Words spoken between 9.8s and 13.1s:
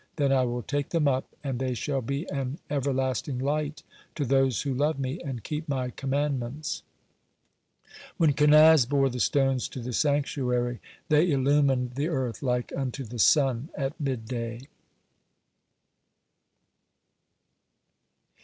sanctuary, they illumined the earth like unto